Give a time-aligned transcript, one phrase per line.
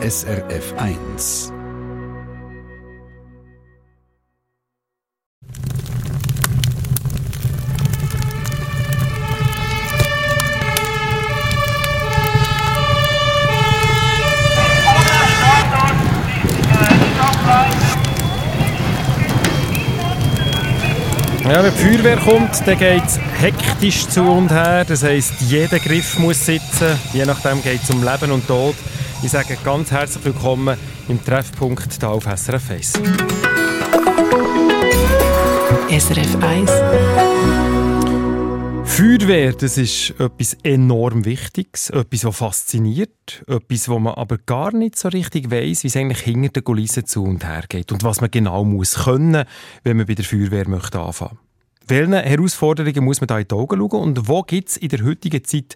[0.00, 1.52] SRF 1.
[21.44, 24.84] Ja, wenn die Feuerwehr kommt, dann geht es hektisch zu und her.
[24.84, 26.96] Das heisst, jeder Griff muss sitzen.
[27.12, 28.76] Je nachdem geht es um Leben und Tod.
[29.20, 32.92] Ich sage ganz herzlich willkommen im Treffpunkt hier auf SRF 1.
[35.90, 36.70] SRF 1.
[38.84, 44.96] Feuerwehr, das ist etwas enorm Wichtiges, etwas, was fasziniert, etwas, wo man aber gar nicht
[44.96, 48.20] so richtig weiß, wie es eigentlich hinter den Kulissen zu und her geht und was
[48.20, 49.44] man genau muss können,
[49.82, 51.38] wenn man bei der Feuerwehr möchte anfangen.
[51.88, 55.04] Welchen Herausforderungen muss man da in die Augen schauen und wo gibt es in der
[55.04, 55.74] heutigen Zeit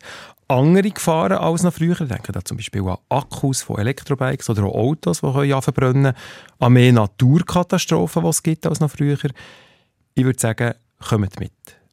[0.52, 2.01] andere Gefahren als noch früher?
[2.01, 6.12] Ich denke da zum Beispiel an Akkus von Elektrobikes oder auch Autos, die können verbrennen
[6.59, 9.19] an mehr Naturkatastrophen, die es gibt als noch früher.
[10.14, 11.53] Ich würde sagen, kommt mit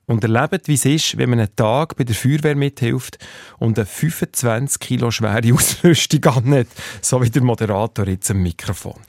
[0.10, 3.20] und erlebt, wie es ist, wenn man einen Tag bei der Feuerwehr mithilft
[3.60, 9.00] und eine 25 Kilo schwere Ausrüstung annimmt, so wie der Moderator jetzt am Mikrofon.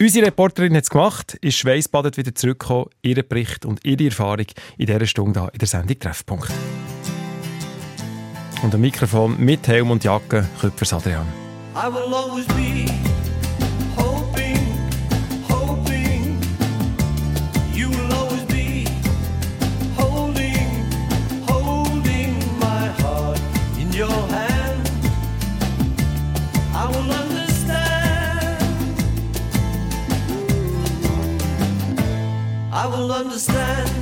[0.00, 4.46] Unsere Reporterin hat es gemacht, ist schweißbadet wieder zurückgekommen, ihren Bericht und ihre Erfahrung
[4.78, 6.52] in dieser Stunde hier in der Sendung Treffpunkt.
[8.64, 11.26] Und am Mikrofon mit Helm und Jacke, Köpfers Adrian.
[11.76, 11.88] I
[32.86, 33.93] will understand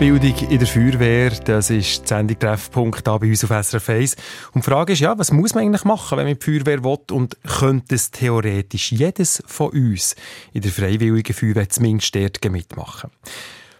[0.00, 4.16] Ausbildung in der Feuerwehr, das ist die Sendung Treffpunkt bei uns auf SRF 1.
[4.54, 6.96] Und die Frage ist ja, was muss man eigentlich machen, wenn man die Feuerwehr will
[7.10, 10.16] und könnte es theoretisch jedes von uns
[10.54, 13.10] in der freiwilligen Feuerwehr zumindest dort mitmachen?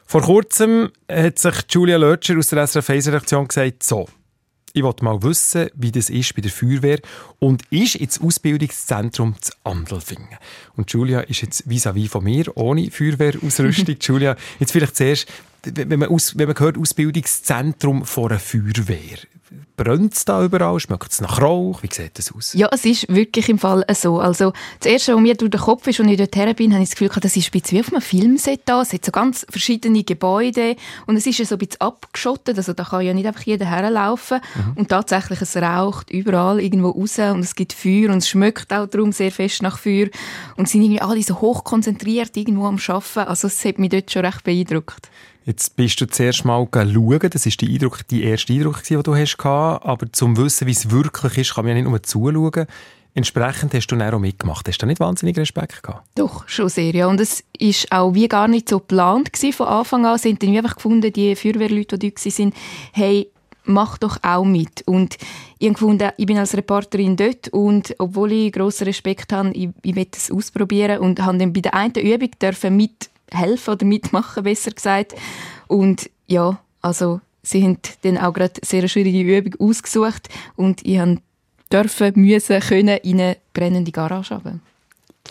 [0.04, 4.06] Vor kurzem hat sich Julia Lötscher aus der SRF 1 Redaktion gesagt, so,
[4.74, 7.00] Ich wollte mal wissen, wie das ist bei der Feuerwehr
[7.38, 10.36] und ist ins Ausbildungszentrum zu Andelfingen.
[10.76, 13.96] Und Julia ist jetzt vis-à-vis von mir, ohne Feuerwehrausrüstung.
[14.02, 15.26] Julia, jetzt vielleicht zuerst,
[15.64, 19.18] wenn man, aus, wenn man hört Ausbildungszentrum vor einer Feuerwehr,
[19.76, 20.78] brennt es da überall?
[20.78, 21.82] Schmeckt es nach Rauch?
[21.82, 22.52] Wie sieht das aus?
[22.52, 24.20] Ja, es ist wirklich im Fall so.
[24.20, 26.82] Also, das Erste, was mir durch den Kopf ist, als ich dort her bin, habe
[26.82, 28.82] ich das Gefühl, das ist ein bisschen wie auf einem Filmset da.
[28.82, 30.76] Es hat so ganz verschiedene Gebäude
[31.06, 32.58] und es ist ja so ein bisschen abgeschottet.
[32.58, 34.40] Also, da kann ja nicht einfach jeder herlaufen.
[34.74, 38.86] Und tatsächlich, es raucht überall irgendwo raus und es gibt Feuer und es schmeckt auch
[38.86, 40.08] darum sehr fest nach Feuer.
[40.56, 43.20] Und sind irgendwie alle so hoch konzentriert irgendwo am Arbeiten.
[43.20, 45.08] Also, es hat mich dort schon recht beeindruckt.
[45.44, 49.14] Jetzt bist du zuerst mal schauen, das war die, Eindruck, die erste Eindruck, den du
[49.16, 52.66] hast aber zum Wissen, wie es wirklich ist, kann man ja nicht nur zuschauen.
[53.12, 54.68] Entsprechend hast du dann auch mitgemacht.
[54.68, 56.06] Hast du nicht wahnsinnig Respekt gehabt?
[56.14, 57.06] Doch, schon sehr, ja.
[57.06, 60.16] Und es ist auch wie gar nicht so geplant gewesen von Anfang an.
[60.16, 62.52] Haben dann einfach gefunden, die Feuerwehrleute, die dort waren,
[62.92, 63.28] hey,
[63.64, 64.82] mach doch auch mit.
[64.86, 65.16] Und
[65.58, 69.70] ich habe gefunden, ich bin als Reporterin dort und obwohl ich grossen Respekt habe, ich,
[69.82, 72.76] ich will es ausprobieren und habe dann bei der einen Übung dürfen
[73.30, 75.14] mithelfen oder mitmachen, besser gesagt.
[75.66, 80.98] Und ja, also sie haben dann auch gerade eine sehr schwierige Übung ausgesucht und ich
[80.98, 81.18] habe
[81.72, 84.60] dürfen, müssen, können in eine brennende Garage haben.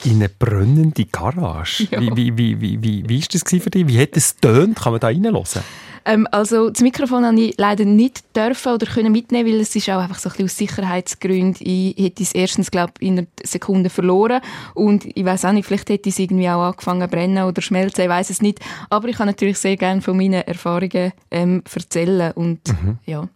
[0.06, 1.88] In eine brennende Garage?
[1.92, 2.00] Ja.
[2.00, 3.88] Wie, wie, wie, wie, wie, wie ist das für dich?
[3.88, 4.78] Wie hat es getönt?
[4.78, 5.44] Kann man da reinhören?
[6.06, 9.90] Ähm, also das Mikrofon habe ich leider nicht dürfen oder können mitnehmen, weil es ist
[9.90, 11.66] auch einfach so ein bisschen aus Sicherheitsgründen.
[11.66, 14.42] Ich hätte es erstens glaube ich, in einer Sekunde verloren
[14.74, 18.04] und ich weiß auch nicht, vielleicht hätte es irgendwie auch angefangen zu brennen oder schmelzen,
[18.04, 18.60] ich weiß es nicht.
[18.90, 22.60] Aber ich kann natürlich sehr gerne von meinen Erfahrungen ähm, erzählen und
[23.06, 23.28] ja.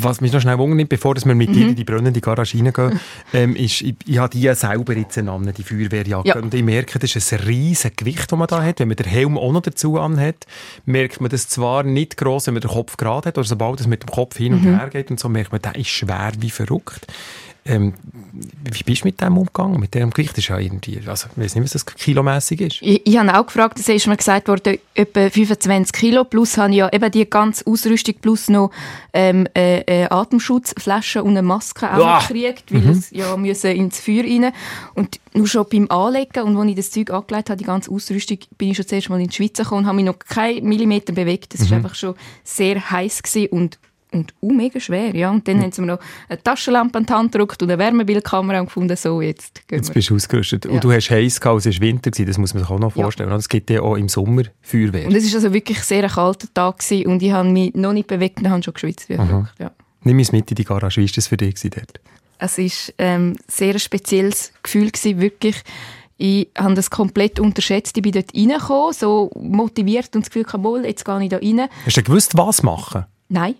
[0.00, 3.00] Was mich noch schnell wundert, bevor wir mit dir in die brennende Garage reingehen,
[3.32, 6.28] ähm, ist, ich, ich habe die selber jetzt an, die Feuerwehrjacke.
[6.28, 6.36] Ja.
[6.36, 8.80] Und ich merke, das ist ein riesiges Gewicht, das man da hat.
[8.80, 10.46] Wenn man den Helm auch noch dazu anhat,
[10.84, 13.86] merkt man das zwar nicht gross, wenn man den Kopf gerade hat, oder sobald es
[13.86, 16.50] mit dem Kopf hin und her geht und so, merkt man, der ist schwer wie
[16.50, 17.06] verrückt.
[17.66, 17.94] Ähm,
[18.32, 19.80] wie bist du mit dem umgegangen?
[19.80, 22.82] Mit dem Gewicht ist ja irgendwie, also ich weiß nicht, was das kilomässig ist.
[22.82, 26.72] Ich, ich habe auch gefragt, es ist mir gesagt worden, etwa 25 Kilo, plus habe
[26.72, 28.70] ich ja eben die ganze Ausrüstung, plus noch
[29.14, 34.24] ähm, äh, äh, Atemschutzflaschen und eine Maske auch gekriegt, weil es ja müssen ins Feuer
[34.24, 34.52] rein.
[34.94, 38.38] Und nur schon beim Anlegen und als ich das Zeug angelegt habe, die ganze Ausrüstung,
[38.58, 41.14] bin ich schon zuerst mal in die Schweiz gekommen und habe mich noch keinen Millimeter
[41.14, 41.54] bewegt.
[41.54, 43.78] Das war einfach schon sehr heiß gewesen und
[44.14, 45.30] und uh, mega schwer, ja.
[45.30, 48.60] Und dann haben sie mir noch eine Taschenlampe an die Hand gedrückt und eine Wärmebildkamera
[48.60, 50.64] und gefunden, so, jetzt Jetzt bist du ausgerüstet.
[50.64, 50.70] Ja.
[50.70, 52.96] Und du hast heiß gehabt, es war Winter, gewesen, das muss man sich auch noch
[52.96, 53.02] Ja.
[53.02, 53.32] vorstellen.
[53.32, 55.06] Und es gibt ja auch im Sommer Feuerwehr.
[55.06, 57.92] Und es war also wirklich sehr ein kalter Tag gewesen und ich habe mich noch
[57.92, 59.08] nicht bewegt und habe schon geschwitzt.
[59.08, 59.70] Wie ja.
[60.02, 61.00] Nimm uns mit in die Garage.
[61.00, 62.00] Wie war das für dich gewesen dort?
[62.38, 65.56] Es war ähm, sehr ein spezielles Gefühl, gewesen, wirklich.
[66.16, 67.96] Ich habe das komplett unterschätzt.
[67.96, 71.68] Ich bin dort reingekommen, so motiviert und das Gefühl, jawohl, jetzt gehe ich da rein.
[71.86, 73.06] Hast du gewusst, was machen?
[73.28, 73.54] Nein.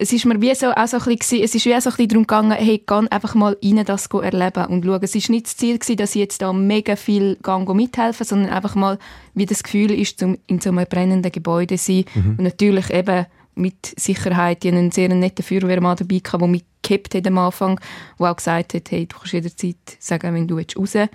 [0.00, 1.96] Es ist mir wie so, auch so ein bisschen, es ist wie auch so ein
[1.96, 5.00] bisschen darum gegangen, hey, geh einfach mal rein, das erleben und schauen.
[5.02, 8.50] Es war nicht das Ziel, gewesen, dass ich jetzt da mega viel gang mithelfen sondern
[8.50, 8.98] einfach mal,
[9.34, 12.04] wie das Gefühl ist, zum in so einem brennenden Gebäude zu sein.
[12.14, 14.64] Und natürlich eben mit Sicherheit.
[14.64, 17.80] Ich hatte einen sehr netten Feuerwehrmann dabei, der mich gehabt hat am Anfang,
[18.18, 21.10] der auch gesagt hat, hey, du kannst jederzeit sagen, wenn du willst, raus Und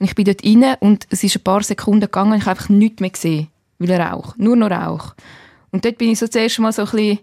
[0.00, 3.00] ich bin dort rein und es ist ein paar Sekunden gegangen, ich habe einfach nichts
[3.00, 5.14] mehr gesehen, weil er Rauch, nur noch Rauch.
[5.70, 7.18] Und dort bin ich so zuerst mal so ein bisschen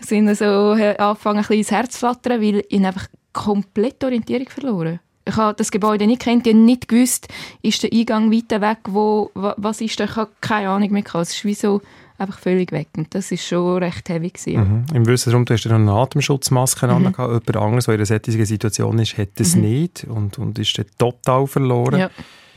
[0.00, 4.48] sind so äh, angefangen, ein bisschen ins Herz zu flattern, weil ich einfach komplett Orientierung
[4.48, 5.00] verloren.
[5.24, 7.28] Ich habe das Gebäude nicht kennt, ich habe nicht gewusst,
[7.60, 11.02] ist der Eingang weiter weg, wo, wa- was ist da, ich habe keine Ahnung mehr
[11.02, 11.24] gehabt.
[11.26, 11.82] Es ist wie so
[12.16, 14.86] einfach völlig weg und das ist schon recht heavy gewesen.
[14.90, 14.96] Mhm.
[14.96, 17.14] Im Wissen darum, du hast ja noch eine Atemschutzmaske mhm.
[17.16, 20.86] Jemand anderes, der in einer solchen Situation ist, hat es nicht und, und ist dann
[20.96, 21.94] total verloren.
[21.94, 22.00] Mhm.
[22.00, 22.10] Ja.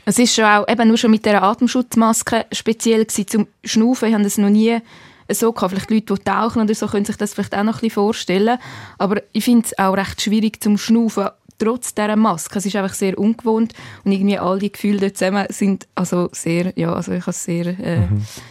[0.04, 4.08] Es ist schon auch eben nur schon mit dieser Atemschutzmaske speziell gewesen, zum Schnaufen.
[4.08, 4.78] Ich habe das noch nie
[5.34, 5.72] so gehabt.
[5.72, 8.58] Vielleicht Leute, die tauchen oder so, können sich das vielleicht auch noch ein bisschen vorstellen.
[8.98, 11.28] Aber ich finde es auch recht schwierig zum Schnaufen,
[11.62, 12.58] trotz dieser Maske.
[12.58, 13.72] Es ist einfach sehr ungewohnt
[14.04, 17.44] und irgendwie all die Gefühle dort zusammen sind also sehr, ja, also ich habe es
[17.44, 18.08] sehr äh,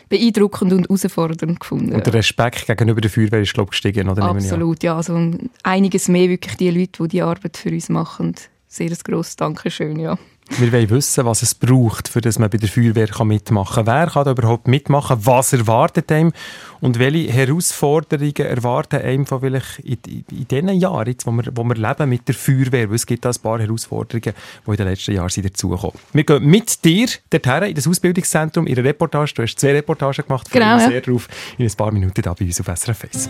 [0.10, 1.94] beeindruckend und herausfordernd gefunden.
[1.94, 4.24] Und der Respekt gegenüber der Feuerwehr ist, glaube ich, gestiegen, oder?
[4.24, 4.96] Absolut, ja.
[4.96, 5.32] Also
[5.64, 8.36] einiges mehr wirklich die Leute, die die Arbeit für uns machen.
[8.68, 10.18] Sehr ein grosses Dankeschön, ja.
[10.60, 13.88] Wir wollen wissen, was es braucht, für dass man bei der Feuerwehr kann mitmachen kann.
[13.88, 15.18] Wer kann da überhaupt mitmachen?
[15.22, 16.34] Was erwartet einem?
[16.82, 21.46] Und welche Herausforderungen erwarten einem von vielleicht in, in, in diesen Jahren, jetzt, wo, wir,
[21.56, 22.90] wo wir leben mit der Feuerwehr?
[22.90, 26.24] Weil es gibt da ein paar Herausforderungen, die in den letzten Jahren sind dazugekommen Wir
[26.24, 29.34] gehen mit dir dorthin in das Ausbildungszentrum, in eine Reportage.
[29.36, 30.48] Du hast zwei Reportagen gemacht.
[30.48, 30.90] Ich freue Genau, mich ja.
[30.92, 31.28] sehr drauf.
[31.58, 33.30] In ein paar Minuten da bei uns auf SRF 1.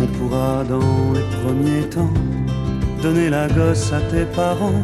[0.00, 2.12] On pourra dans les premiers temps
[3.02, 4.82] donner la gosse à tes parents,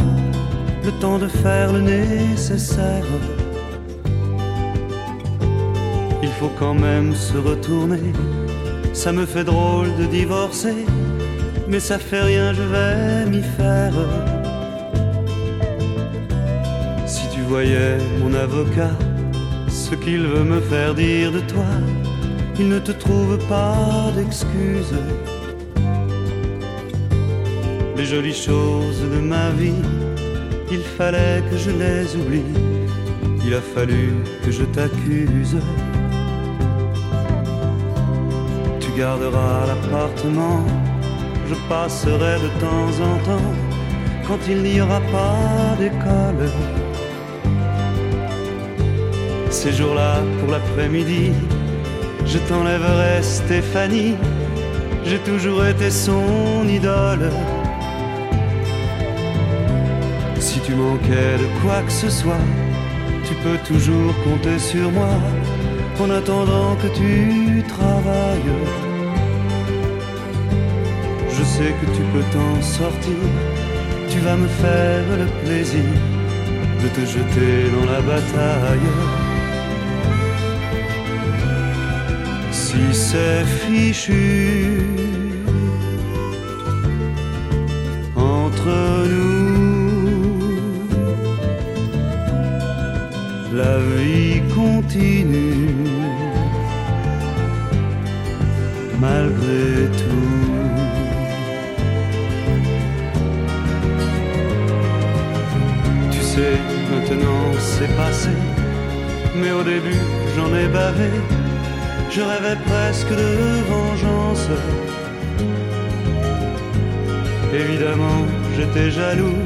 [0.82, 3.08] le temps de faire le nécessaire.
[6.22, 8.06] Il faut quand même se retourner.
[8.94, 10.86] Ça me fait drôle de divorcer,
[11.68, 13.96] mais ça fait rien, je vais m'y faire.
[17.06, 18.96] Si tu voyais mon avocat,
[19.68, 21.70] ce qu'il veut me faire dire de toi,
[22.58, 24.98] il ne te trouve pas d'excuses.
[27.96, 29.82] Les jolies choses de ma vie,
[30.70, 32.42] il fallait que je les oublie.
[33.46, 35.56] Il a fallu que je t'accuse.
[38.80, 40.64] Tu garderas l'appartement,
[41.48, 43.52] je passerai de temps en temps
[44.26, 46.50] quand il n'y aura pas d'école.
[49.50, 51.30] Ces jours-là, pour l'après-midi,
[52.26, 54.14] je t'enlèverai Stéphanie.
[55.04, 57.30] J'ai toujours été son idole.
[60.64, 62.46] Tu manquais de quoi que ce soit,
[63.26, 65.14] tu peux toujours compter sur moi
[66.00, 68.54] en attendant que tu travailles.
[71.36, 73.22] Je sais que tu peux t'en sortir,
[74.08, 75.90] tu vas me faire le plaisir
[76.82, 78.92] de te jeter dans la bataille.
[82.52, 85.03] Si c'est fichu
[99.00, 100.30] malgré tout.
[106.10, 106.56] Tu sais,
[106.90, 108.30] maintenant c'est passé,
[109.36, 110.02] mais au début
[110.36, 111.10] j'en ai bavé.
[112.10, 114.48] Je rêvais presque de vengeance.
[117.52, 118.20] Évidemment,
[118.56, 119.42] j'étais jaloux,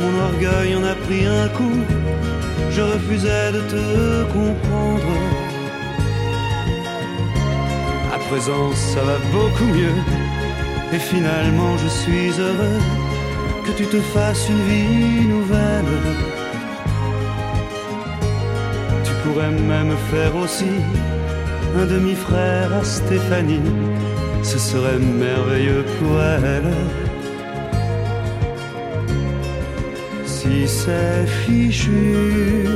[0.00, 2.01] mon orgueil en a pris un coup.
[2.70, 5.12] Je refusais de te comprendre.
[8.14, 9.96] À présent, ça va beaucoup mieux.
[10.92, 12.80] Et finalement, je suis heureux
[13.64, 15.94] que tu te fasses une vie nouvelle.
[19.04, 20.74] Tu pourrais même faire aussi
[21.78, 23.60] un demi-frère à Stéphanie.
[24.42, 26.72] Ce serait merveilleux pour elle.
[30.64, 32.66] C'est fichu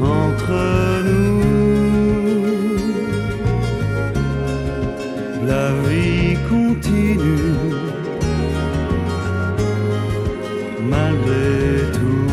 [0.00, 1.42] entre nous,
[5.46, 7.54] la vie continue
[10.88, 12.30] malgré tout.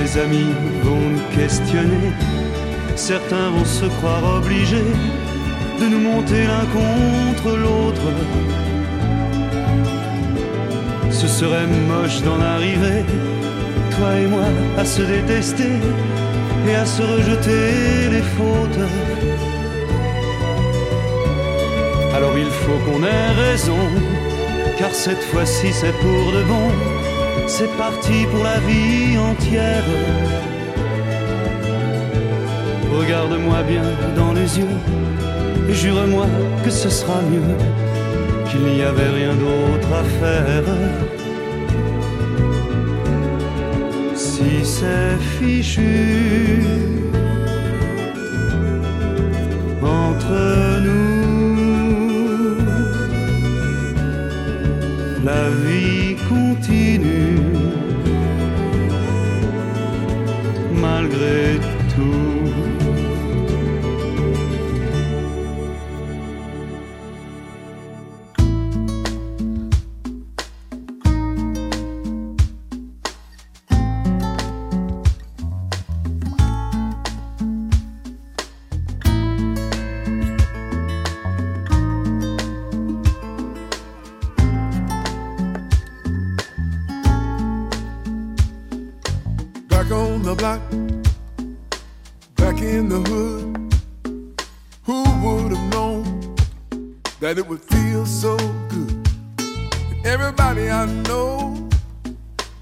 [0.00, 2.12] Les amis vont nous questionner,
[2.96, 4.92] certains vont se croire obligés
[5.80, 8.08] de nous monter l'un contre l'autre.
[11.10, 13.04] Ce serait moche d'en arriver,
[13.96, 15.72] toi et moi, à se détester
[16.68, 18.84] et à se rejeter les fautes.
[22.14, 23.82] Alors il faut qu'on ait raison,
[24.78, 26.68] car cette fois-ci c'est pour de bon.
[27.46, 29.84] C'est parti pour la vie entière.
[32.92, 33.84] Regarde-moi bien
[34.16, 34.76] dans les yeux
[35.70, 36.26] jure-moi
[36.64, 37.56] que ce sera mieux,
[38.48, 40.64] qu'il n'y avait rien d'autre à faire.
[44.14, 46.62] Si c'est fichu
[49.82, 50.57] entre
[89.78, 90.60] Back on the block,
[92.34, 93.72] back in the hood.
[94.86, 96.34] Who would have known
[97.20, 98.36] that it would feel so
[98.68, 99.08] good?
[100.04, 101.68] Everybody I know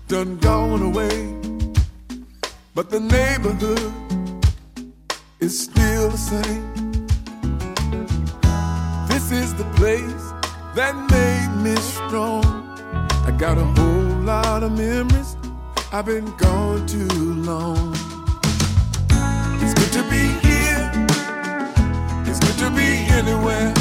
[0.08, 1.34] done gone away,
[2.74, 3.94] but the neighborhood
[5.40, 6.66] is still the same.
[9.08, 10.32] This is the place
[10.74, 12.44] that made me strong.
[13.26, 15.35] I got a whole lot of memories.
[15.92, 17.94] I've been gone too long.
[19.62, 20.90] It's good to be here.
[22.26, 23.72] It's good to be anywhere.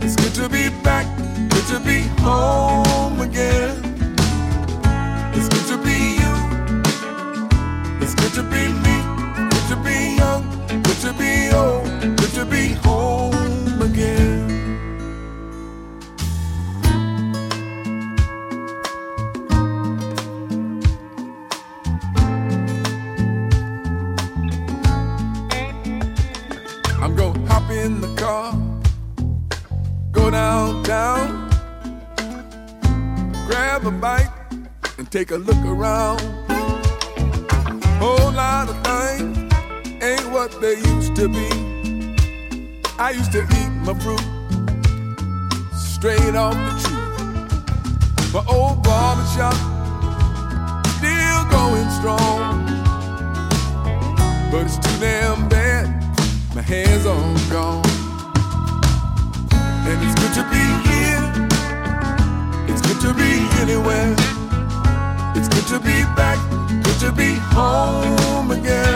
[0.00, 1.06] It's good to be back.
[1.50, 4.06] Good to be home again.
[5.34, 6.34] It's good to be you.
[8.00, 8.96] It's good to be me.
[9.50, 10.44] Good to be young.
[10.82, 12.16] Good to be old.
[12.16, 14.33] Good to be home again.
[35.26, 36.20] Take a look around.
[37.98, 39.38] Whole lot of things
[40.02, 41.48] ain't what they used to be.
[42.98, 44.20] I used to eat my fruit
[45.72, 48.32] straight off the tree.
[48.34, 49.54] My old barbershop
[50.98, 52.66] still going strong,
[54.50, 55.86] but it's too damn bad.
[56.54, 57.82] My hair's all gone,
[59.88, 61.24] and it's good to be here.
[62.68, 64.33] It's good to be anywhere.
[65.36, 66.38] It's good to be back.
[66.84, 68.93] Good to be home again.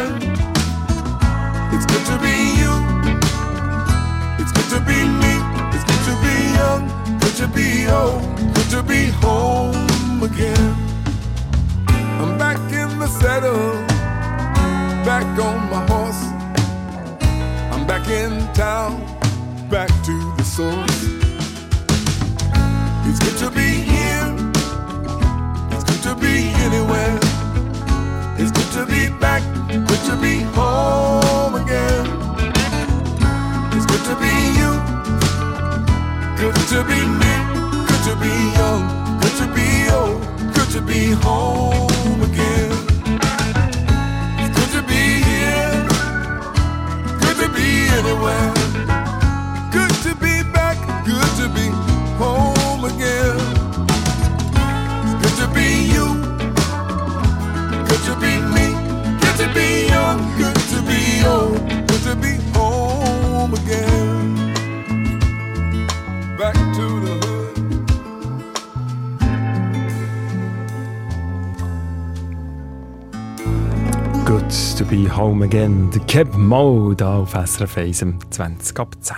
[75.39, 75.91] Home again.
[75.93, 79.17] Der Cap Mo da auf SRF 1 am 20 ab 10.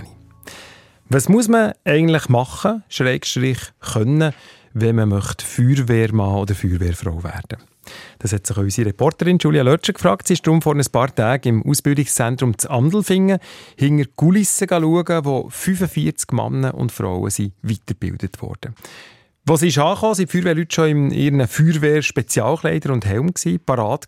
[1.09, 4.33] Was muss man eigentlich machen, Schrägstrich können,
[4.75, 7.59] wenn man möchte Feuerwehrmann oder Feuerwehrfrau werden?
[8.19, 10.29] Das hat sich unsere Reporterin Julia Lötscher gefragt.
[10.29, 13.39] Sie ist darum vor ein paar Tagen im Ausbildungszentrum zu Andelfingen
[13.77, 18.75] hinter Kulissen schauen, wo 45 Männer und Frauen sind weitergebildet wurden.
[19.47, 23.33] Wo sie angekommen, sind die Feuerwehrleute schon in ihren Feuerwehr-Spezialkleider und Helm
[23.65, 24.07] parat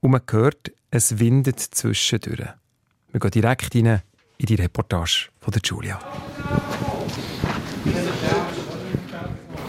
[0.00, 2.48] und man hört, es windet zwischendurch.
[3.12, 4.02] Wir gehen direkt rein
[4.38, 5.98] in die Reportage von der Julia.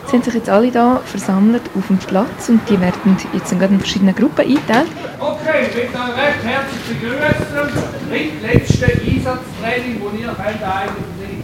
[0.06, 3.60] Sie haben sich jetzt alle hier versammelt auf dem Platz und die werden jetzt in
[3.80, 4.88] verschiedene Gruppen eingeteilt.
[5.19, 8.10] Okay, euch recht herzlich begrüßen.
[8.10, 10.88] Drittletzte Einsatztraining, das ihr könnt eigentlich
[11.19, 11.43] seid.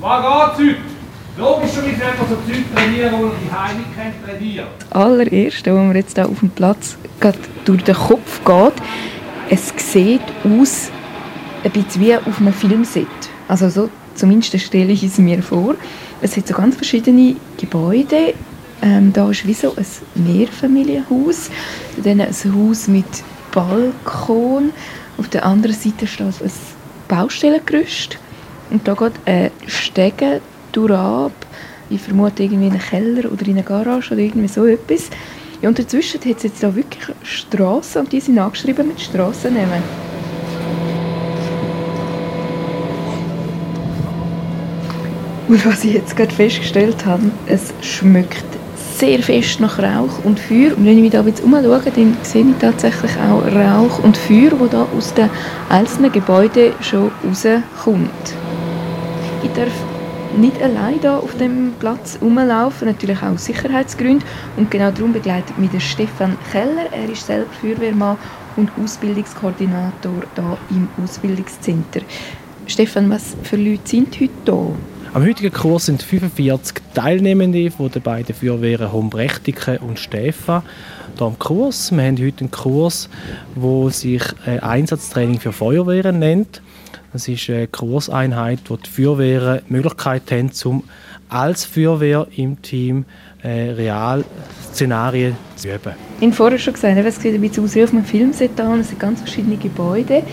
[0.00, 0.93] Was geht's heute?
[1.36, 4.70] Logischerweise werden wir so Zeug trainieren, die nicht kennt.
[4.90, 6.96] Das allererste, was mir jetzt hier auf dem Platz
[7.64, 8.72] durch den Kopf geht,
[9.50, 10.90] es sieht aus
[11.64, 13.06] ein bisschen wie auf einem Filmset.
[13.48, 15.74] Also so, zumindest stelle ich es mir vor.
[16.22, 18.34] Es hat so ganz verschiedene Gebäude.
[18.82, 21.50] Ähm, da ist wie so ein Mehrfamilienhaus,
[21.96, 23.06] dann ein Haus mit
[23.50, 24.70] Balkon.
[25.18, 26.50] Auf der anderen Seite steht ein
[27.08, 28.18] Baustellengerüst.
[28.70, 30.40] Und da geht ein Stege
[30.76, 31.32] durchab.
[31.90, 35.10] Ich vermute irgendwie in einen Keller oder in eine Garage oder irgendwie so etwas.
[35.62, 39.82] Ja, und dazwischen hat es jetzt da wirklich Strassen und die sind angeschrieben mit Strassennamen.
[45.46, 48.44] Und was ich jetzt gerade festgestellt habe, es schmeckt
[48.96, 50.76] sehr fest nach Rauch und Feuer.
[50.76, 54.52] Und wenn ich mich da jetzt umschaue, dann sehe ich tatsächlich auch Rauch und Feuer,
[54.58, 55.28] wo da aus den
[55.68, 58.10] einzelnen Gebäuden schon rauskommt.
[59.42, 59.72] Ich darf
[60.38, 64.26] nicht allein hier auf dem Platz rumlaufen, natürlich auch aus Sicherheitsgründen.
[64.56, 66.92] Und genau darum begleitet mich der Stefan Keller.
[66.92, 68.16] Er ist selber Feuerwehrmann
[68.56, 72.00] und Ausbildungskoordinator hier im Ausbildungscenter.
[72.66, 74.76] Stefan, was für Leute sind heute hier?
[75.12, 80.62] Am heutigen Kurs sind 45 Teilnehmende von den beiden Feuerwehren Hombrechtike und Stefan
[81.16, 81.92] hier am Kurs.
[81.92, 83.08] Wir haben heute einen Kurs,
[83.54, 86.60] der sich äh, Einsatztraining für Feuerwehren nennt.
[87.14, 90.82] Das ist eine Kurseinheit, wo die Feuerwehren die Möglichkeit haben, um
[91.28, 93.04] als Feuerwehr im Team
[93.40, 95.92] äh, Realszenarien zu üben.
[96.18, 98.80] Ich habe vorher schon gesagt, es sieht ein bisschen aus wie auf einem Filmset an.
[98.80, 100.24] Es sind ganz verschiedene Gebäude.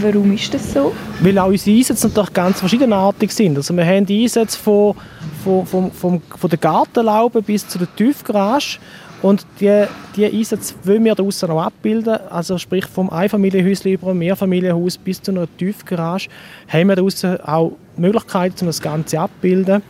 [0.00, 0.92] Warum ist das so?
[1.20, 3.56] Weil auch unsere Einsätze natürlich ganz verschiedenartig sind.
[3.56, 4.96] Also wir haben Einsätze von,
[5.44, 8.80] von, von, von, von der Gartenlaube bis zu der Tiefgarage.
[9.26, 12.16] Und die, die Einsätze wollen wir draussen noch abbilden.
[12.30, 16.28] Also sprich vom Einfamilienhäuschen über ein Mehrfamilienhaus bis zu einer Tiefgarage
[16.68, 19.82] haben wir draussen auch Möglichkeiten, um das Ganze abzubilden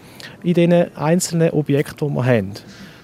[0.43, 2.53] in den einzelnen Objekten, die wir haben.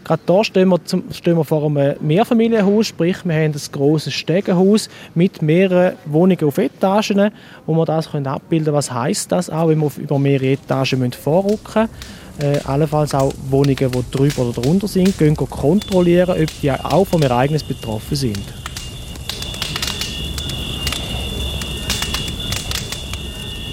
[0.05, 4.15] Gerade hier stehen wir, zum, stehen wir vor einem Mehrfamilienhaus, sprich wir haben ein grosses
[4.15, 7.31] Stegenhaus mit mehreren Wohnungen auf Etagen,
[7.67, 8.77] wo wir das können abbilden können.
[8.77, 12.22] Was heisst das auch, wenn wir über mehrere Etagen vorrücken müssen?
[12.39, 17.23] Äh, allenfalls auch Wohnungen, die drüber oder drunter sind, gehen kontrollieren, ob die auch vom
[17.23, 18.43] Ereignis betroffen sind.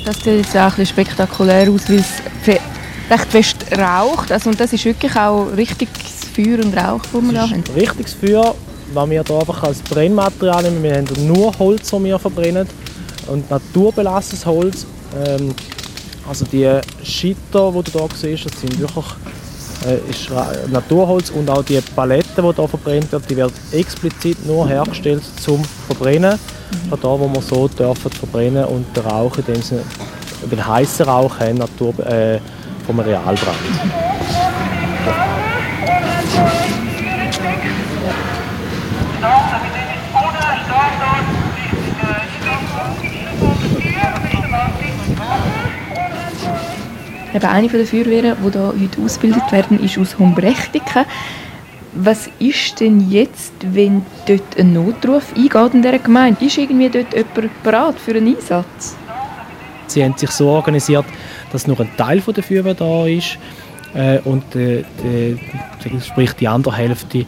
[0.05, 2.21] Das sieht jetzt auch ein bisschen spektakulär aus, weil es
[3.09, 4.31] recht fest raucht.
[4.31, 7.63] Also, und das ist wirklich auch richtiges Feuer und Rauch, das wir da haben.
[7.75, 8.55] Richtiges Feuer,
[8.93, 10.83] was wir hier einfach als Brennmaterial nehmen.
[10.83, 12.67] Wir haben nur Holz, das wir verbrennen
[13.27, 14.85] und naturbelassenes Holz.
[15.25, 15.53] Ähm,
[16.29, 19.05] also die Schitter, die du hier siehst, das sind wirklich
[19.85, 25.23] äh, Naturholz und auch die Palette, die hier verbrennt wird, die wird explizit nur hergestellt
[25.41, 26.37] zum Verbrennen.
[26.89, 29.81] Von da, wo wir so dürfen verbrennen und den Rauch, in dem Sinne,
[30.51, 32.39] den heißen Rauch haben, Natur, äh,
[32.85, 33.57] vom Realbrand.
[47.39, 51.05] Eben eine der Feuerwehren, die hier heute ausgebildet werden, ist aus Humbrechtiken.
[51.93, 56.43] Was ist denn jetzt, wenn dort ein Notruf eingeht in dieser Gemeinde?
[56.43, 58.97] Ist irgendwie dort jemand bereit für einen Einsatz?
[59.87, 61.05] Sie haben sich so organisiert,
[61.53, 63.37] dass nur ein Teil der Feuerwehr da ist
[63.93, 65.39] äh, und äh, die,
[66.01, 67.25] sprich die andere Hälfte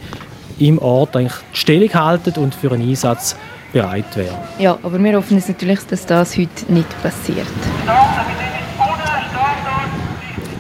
[0.60, 3.38] im Ort eigentlich die Stellung halten und für einen Einsatz
[3.72, 4.38] bereit wäre.
[4.60, 7.48] Ja, aber wir hoffen es natürlich, dass das heute nicht passiert.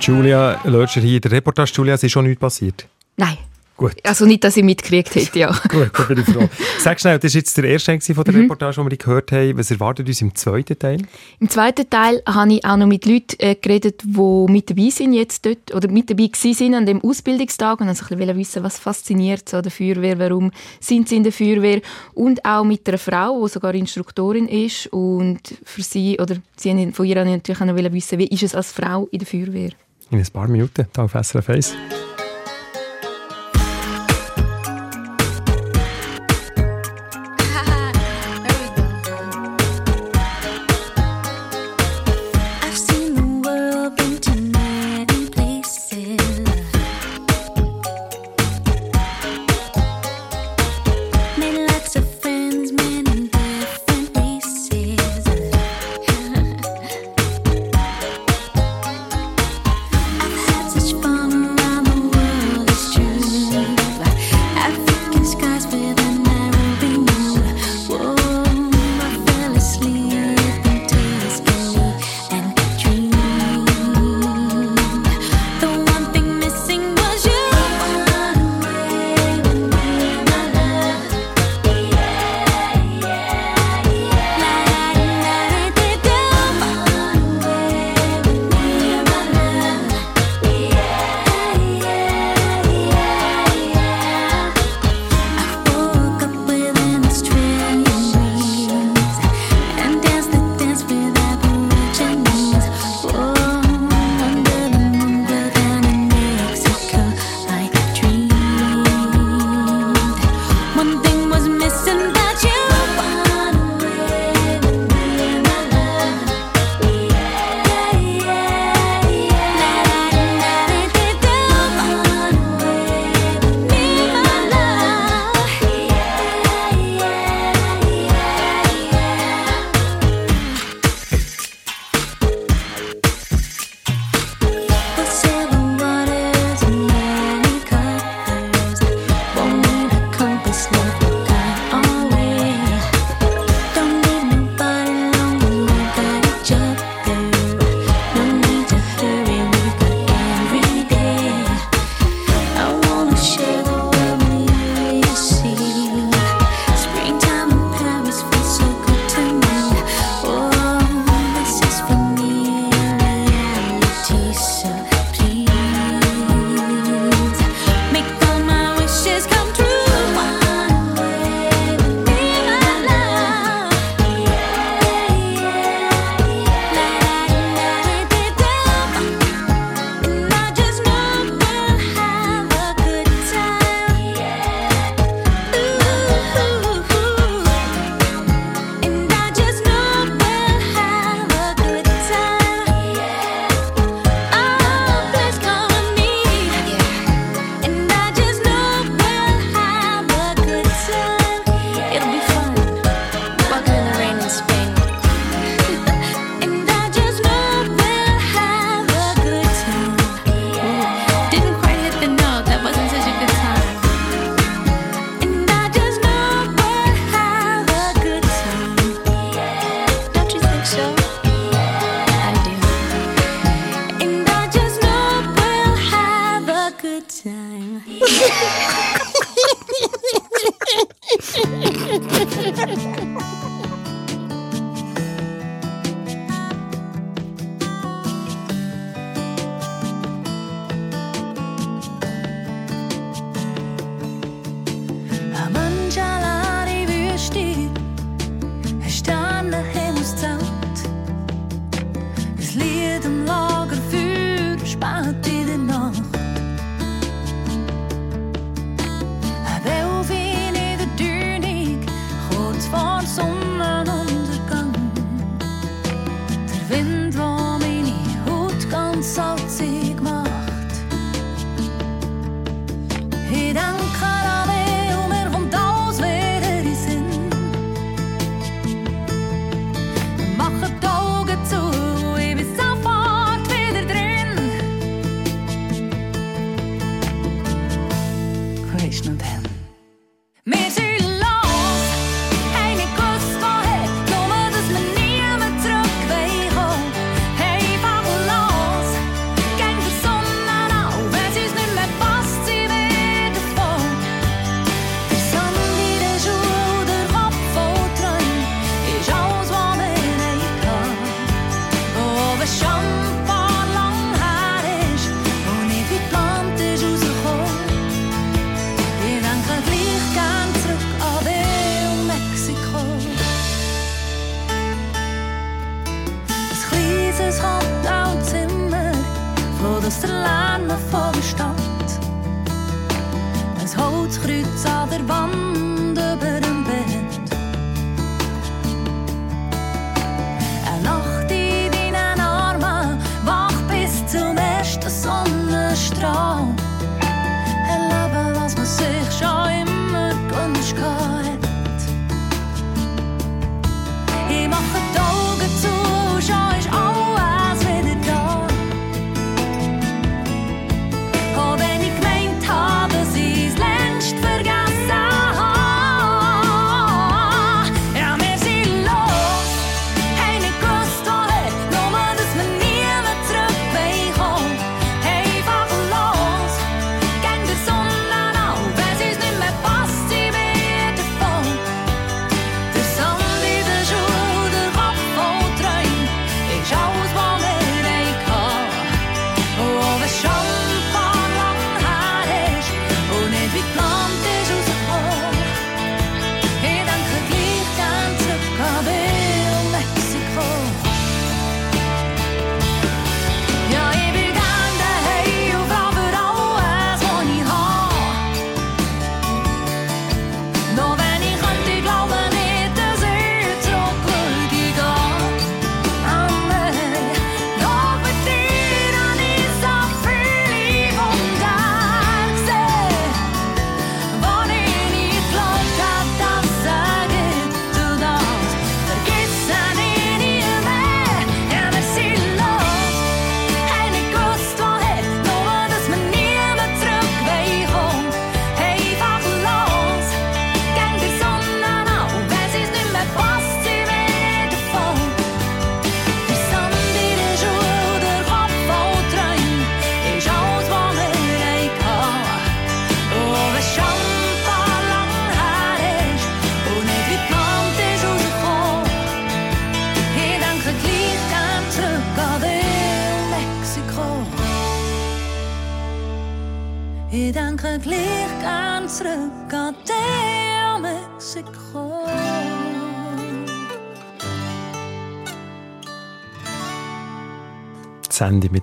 [0.02, 1.72] Julia Lötscher hier der Reportage.
[1.76, 2.88] Julia, es ist schon nichts passiert.
[3.18, 3.38] Nein.
[3.78, 3.96] Gut.
[4.04, 5.52] Also nicht, dass ich mitgekriegt hätte, ja.
[5.70, 6.48] Gut, da bin ich froh.
[6.78, 8.42] Sag schnell, das war jetzt der erste Teil von der Mhm.
[8.42, 9.58] Reportage, die wir gehört haben.
[9.58, 11.02] Was erwartet uns im zweiten Teil?
[11.40, 15.14] Im zweiten Teil habe ich auch noch mit Leuten äh, geredet, die mit dabei sind
[15.14, 18.78] jetzt dort, oder mit dabei sind an dem Ausbildungstag und also ein bisschen wissen, was
[18.78, 21.82] fasziniert so an der Feuerwehr, warum sind sie in der Feuerwehr
[22.14, 27.06] und auch mit einer Frau, die sogar Instruktorin ist und für sie, oder sie von
[27.08, 29.72] ihr natürlich auch noch wissen, wie ist es als Frau in der Feuerwehr?
[30.12, 32.01] In ein paar Minuten, hier auf SRF 1.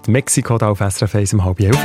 [0.08, 1.78] Mexiko da auf SRF 1 um halb elf.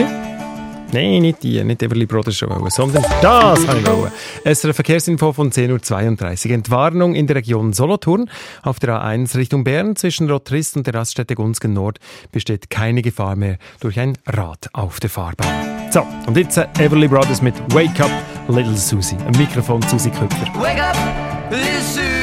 [0.94, 4.12] Nein, nicht die, nicht Everly Brothers schon wollen, sondern das habe ich wollen.
[4.46, 6.54] SRF Verkehrsinfo von 10.32 Uhr.
[6.54, 8.30] Entwarnung in der Region Solothurn.
[8.62, 12.00] Auf der A1 Richtung Bern zwischen Rotrist und der Raststätte Gunsgen Nord
[12.32, 15.92] besteht keine Gefahr mehr durch ein Rad auf der Fahrbahn.
[15.92, 18.12] So, und jetzt äh, Everly Brothers mit Wake Up
[18.48, 19.18] Little Susie.
[19.26, 20.46] Ein Mikrofon Susie Köpfer.
[20.60, 20.96] Wake up,
[21.50, 22.23] Little Susie.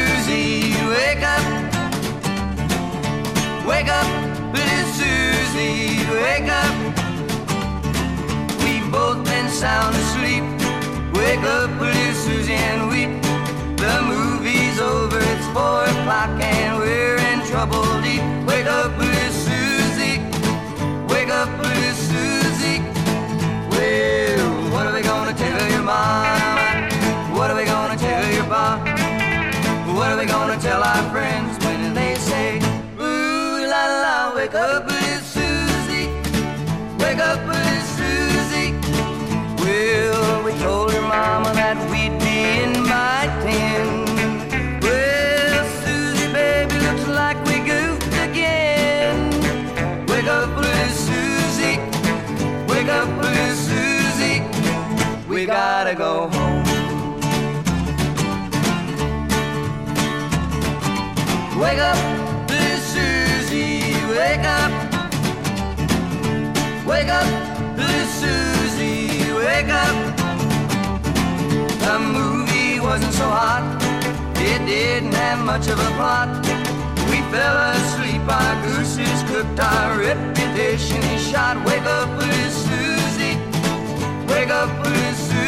[6.41, 6.75] wake up.
[8.65, 10.45] We've both been sound asleep.
[11.15, 13.11] Wake up, little Susie, and weep.
[13.77, 18.23] The movie's over, it's four o'clock, and we're in trouble deep.
[18.47, 20.19] Wake up, little Susie.
[21.13, 22.81] Wake up, little Susie.
[23.71, 26.89] Well, what are we gonna tell your mama?
[27.37, 28.79] What are we gonna tell your pa?
[29.95, 32.59] What are we gonna tell our friends when they say,
[32.99, 34.90] Ooh la la, wake up?
[55.95, 56.65] gotta go home.
[61.61, 61.99] Wake up,
[62.49, 64.73] Miss Susie, wake up.
[66.87, 67.27] Wake up,
[67.77, 69.97] Miss Susie, wake up.
[71.81, 73.65] The movie wasn't so hot,
[74.37, 76.29] it didn't have much of a plot.
[77.11, 81.57] We fell asleep, our gooses cooked, our reputation is shot.
[81.67, 83.37] Wake up, Miss Susie,
[84.29, 85.40] wake up, Miss Susie.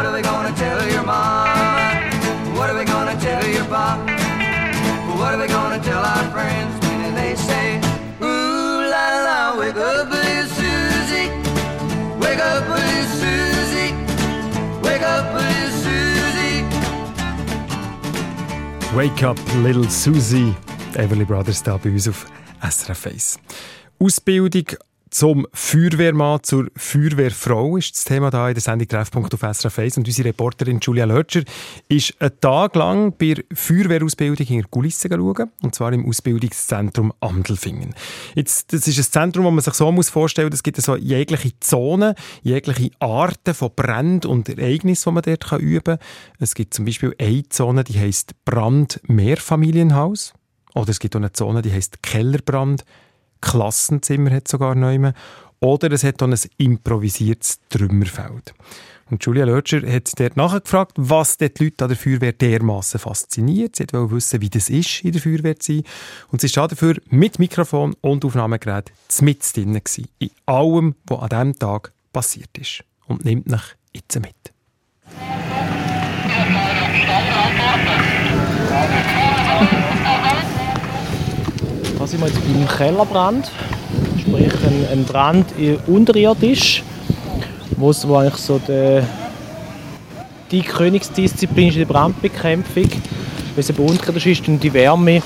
[0.00, 2.00] What are we gonna tell your mama?
[2.56, 3.98] What are we gonna tell your pop?
[5.18, 7.78] What are we gonna tell our friends when they say,
[8.22, 11.28] Ooh la la, wake up, little Susie,
[12.18, 13.92] wake up, little Susie,
[14.80, 16.64] wake up, little Susie.
[18.96, 20.56] Wake up, little Susie.
[20.96, 22.24] Everly Brothers da bei uns auf
[22.62, 23.38] SRF 1.
[23.98, 24.64] Ausbildung
[25.10, 29.98] zum Feuerwehrmann, zur Feuerwehrfrau ist das Thema da in der Sendung Treffpunkt auf SRF 1.
[29.98, 31.42] Und unsere Reporterin Julia Lötscher
[31.88, 37.12] ist einen Tag lang bei der Feuerwehrausbildung in der Kulisse schauen, und zwar im Ausbildungszentrum
[37.20, 37.94] Amdelfingen.
[38.34, 40.96] Jetzt, das ist ein Zentrum, das man sich so muss vorstellen muss, es gibt so
[40.96, 46.06] jegliche Zonen, jegliche Arten von Bränden und Ereignissen, die man dort kann üben kann.
[46.38, 50.34] Es gibt zum Beispiel eine Zone, die heisst Brand-Mehrfamilienhaus.
[50.74, 52.84] Oder es gibt auch eine Zone, die heisst Kellerbrand.
[53.40, 55.12] Klassenzimmer hat sogar neu.
[55.60, 58.54] Oder es hat auch ein improvisiertes Trümmerfeld.
[59.10, 63.76] Und Julia Lötscher hat dort nachgefragt, was die Leute an der Feuerwehr dermassen fasziniert.
[63.76, 65.82] Sie wollte wissen, wie das ist, in der Feuerwehr zu sein.
[66.30, 69.80] Und sie war dafür mit Mikrofon und Aufnahmegerät mit drin
[70.20, 72.84] in allem, was an diesem Tag passiert ist.
[73.06, 74.34] Und nimmt mich jetzt mit.
[78.70, 79.29] Da
[82.10, 83.50] sind wir jetzt beim Kellerbrand,
[84.18, 85.46] sprich ein, ein Brand
[85.86, 86.82] unterirdisch,
[87.76, 89.06] wo es wo eigentlich so der,
[90.50, 95.22] die Königsdisziplin ist in der Brandbekämpfung, weil es eben unterirdisch ist und die Wärme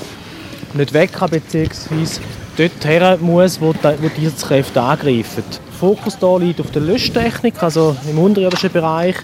[0.75, 2.21] nicht weg kann, beziehungsweise
[2.55, 5.43] dort her muss, wo die, wo die Kräfte angreifen.
[5.49, 9.15] Der Fokus hier liegt auf der Löschtechnik, also im unterirdischen Bereich.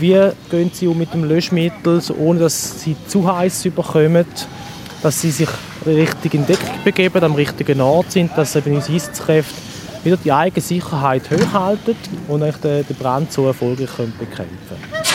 [0.00, 0.18] Wie
[0.50, 4.26] gehen sie um mit dem Löschmittel, so ohne dass sie zu heiß überkommen,
[5.02, 5.48] dass sie sich
[5.86, 9.54] richtig in Deckung begeben, am richtigen Ort sind, dass eben unsere Einsatzkräfte
[10.04, 11.96] wieder die eigene Sicherheit hochhalten
[12.28, 15.10] und den, den Brand so erfolgreich können bekämpfen können.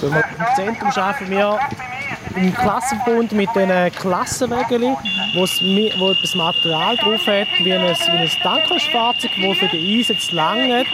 [0.00, 1.58] Wenn wir Im Zentrum arbeiten wir
[2.36, 4.96] im Klassenverbund mit den Klassenwägeln,
[5.34, 10.86] wo das Material drauf hat, wie ein, wie ein Tanklöschfahrzeug, das für den Einsatz langt,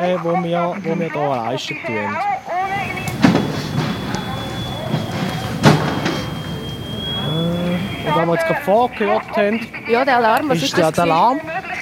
[0.00, 2.16] äh, wo wir, wo wir hier leisten tun.
[7.28, 10.86] Äh, Und was wir jetzt gerade vorgehört haben, Ja, der Alarm, was ist ist der,
[10.86, 10.94] das?
[10.94, 11.40] der Alarm.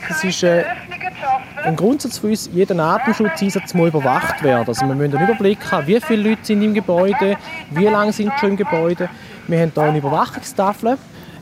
[0.08, 0.64] Das ist äh,
[1.68, 4.66] ein Grundsatz für uns, jeder Atemschutzeinsatz muss überwacht werden.
[4.66, 7.36] Also wir müssen einen Überblick haben, wie viele Leute sind im Gebäude,
[7.70, 9.08] wie lange sind schon im Gebäude.
[9.46, 10.96] Wir haben hier eine Überwachungstafel,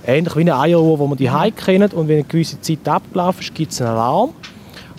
[0.05, 1.91] ähnlich wie eine Eieruhr, die wir die kennen.
[1.93, 4.31] Und wenn eine gewisse Zeit abgelaufen ist, gibt es einen Alarm,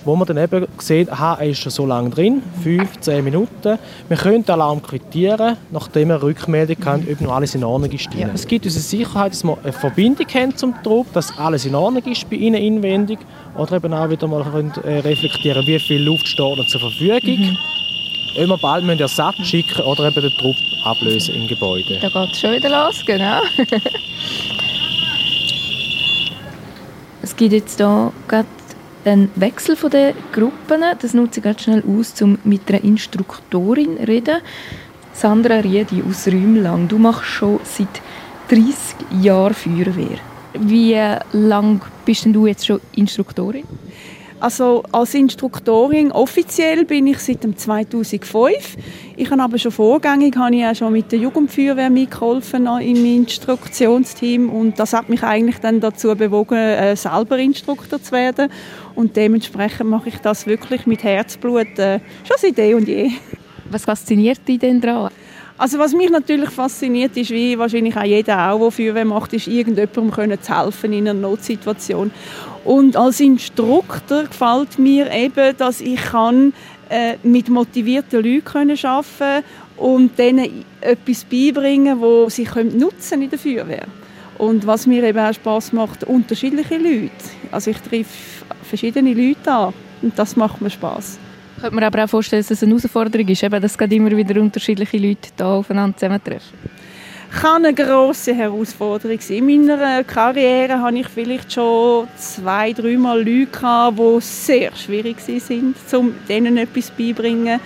[0.07, 3.77] wo man dann eben sieht, aha, er ist schon so lange drin, 5, 10 Minuten.
[4.07, 8.13] Wir können den Alarm quittieren, nachdem wir Rückmeldung haben, ob noch alles in Ordnung ist.
[8.13, 8.29] drin.
[8.33, 11.75] Es gibt uns eine Sicherheit, dass wir eine Verbindung haben zum Trupp, dass alles in
[11.75, 13.19] Ordnung ist bei ihnen inwendig.
[13.57, 17.57] Oder eben auch wieder mal können, äh, reflektieren, wie viel Luft steht noch zur Verfügung.
[18.37, 20.55] Ob wir bald müssen Ersatz schicken oder eben den Trupp
[20.85, 21.99] ablösen im Gebäude.
[22.01, 23.41] Da geht es schon wieder los, genau.
[27.21, 28.47] es gibt jetzt hier gerade
[29.07, 30.81] einen Wechsel von den Gruppen.
[30.99, 34.37] Das nutze ich ganz schnell aus, um mit einer Instruktorin zu reden.
[35.13, 36.87] Sandra Riedi aus Rümlang.
[36.87, 38.01] Du machst schon seit
[38.49, 40.19] 30 Jahren Feuerwehr.
[40.53, 40.99] Wie
[41.31, 43.63] lange bist denn du jetzt schon Instruktorin?
[44.39, 48.77] Also als Instruktorin offiziell bin ich seit dem 2005.
[49.15, 54.51] Ich habe aber schon vorgängig habe ich auch schon mit der Jugendfeuerwehr mitgeholfen im Instruktionsteam
[54.51, 58.51] und das hat mich eigentlich dann dazu bewogen, äh, selber Instruktor zu werden
[58.97, 63.11] und dementsprechend mache ich das wirklich mit Herzblut äh, schon seit eh und je.
[63.69, 65.11] Was fasziniert dich denn daran?
[65.55, 69.47] Also was mich natürlich fasziniert ist, wie wahrscheinlich auch jeder auch, der Feuerwehr macht, ist
[69.47, 72.09] irgendjemandem können zu helfen in einer Notsituation.
[72.65, 76.53] Und als Instruktor gefällt mir eben, dass ich kann
[76.89, 79.45] äh, mit motivierten Leuten können arbeiten
[79.77, 83.85] und denen etwas beibringen, wo sie können nutzen in der Feuerwehr.
[84.39, 87.11] Und was mir eben auch Spaß macht, unterschiedliche Leute.
[87.51, 88.37] Also ich treffe
[88.67, 91.19] verschiedene Leute an und das macht mir Spaß.
[91.55, 94.15] Ich könnte mir aber auch vorstellen, dass es eine Herausforderung ist, eben, dass gerade immer
[94.15, 96.57] wieder unterschiedliche Leute da aufeinander zusammentreffen.
[97.41, 99.49] kann eine grosse Herausforderung sein.
[99.49, 105.75] In meiner Karriere hatte ich vielleicht schon zwei, dreimal Leute, gehabt, die sehr schwierig waren,
[105.93, 107.59] um denen etwas beibringen.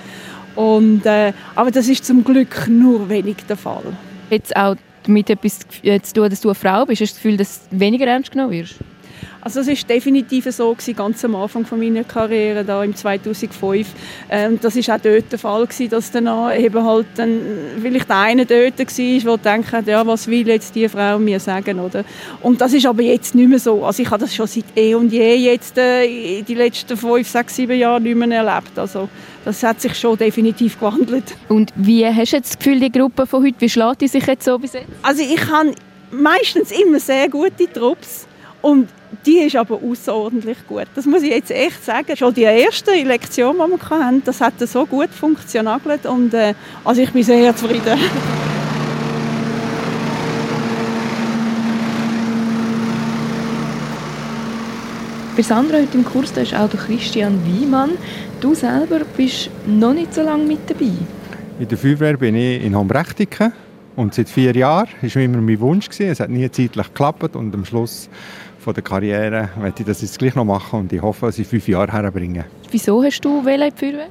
[0.55, 3.83] Und, äh, aber das ist zum Glück nur wenig der Fall.
[4.29, 7.23] Jetzt auch damit etwas äh, zu tun, dass du eine Frau bist, hast du das
[7.23, 8.75] Gefühl, dass du weniger ernst genommen wirst?
[9.41, 13.87] Also es ist definitiv so gewesen, ganz am Anfang von meiner Karriere, da im 2005.
[14.29, 17.39] Ähm, das ist auch dort der Fall gewesen, dass dann eben halt dann
[17.81, 22.03] vielleicht einer dort war, der denkt, ja, was will jetzt die Frau mir sagen, oder?
[22.41, 23.83] Und das ist aber jetzt nicht mehr so.
[23.85, 27.55] Also ich habe das schon seit eh und je jetzt äh, die letzten fünf, sechs,
[27.55, 28.77] sieben Jahre nicht mehr erlebt.
[28.77, 29.09] Also
[29.43, 31.35] das hat sich schon definitiv gewandelt.
[31.49, 34.25] Und wie hast du jetzt das Gefühl, die Gruppe von heute, wie schlägt die sich
[34.25, 34.87] jetzt so bis jetzt?
[35.01, 35.73] Also ich habe
[36.11, 38.27] meistens immer sehr gute Trupps
[38.61, 38.89] und
[39.25, 40.87] die ist aber außerordentlich gut.
[40.95, 42.15] Das muss ich jetzt echt sagen.
[42.15, 46.53] Schon die erste Lektion, die wir hatten, das hat so gut funktioniert und äh,
[46.83, 47.99] also ich bin sehr zufrieden.
[55.35, 57.91] Bei Sandra heute im Kurs da ist auch der Christian Wiemann.
[58.41, 60.91] Du selber bist noch nicht so lange mit dabei.
[61.57, 63.53] In der Feuerwehr bin ich in Hombrechtiken
[63.95, 65.89] und seit vier Jahren war immer mein Wunsch.
[65.89, 66.11] Gewesen.
[66.11, 68.09] Es hat nie zeitlich geklappt und am Schluss
[68.61, 71.47] von der Karriere möchte ich das jetzt gleich noch machen und ich hoffe, dass ich
[71.47, 72.43] fünf Jahre herbringen.
[72.69, 74.07] Wieso hast du wählen in die Feuerwehr?